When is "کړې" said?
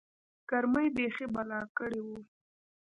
1.77-2.01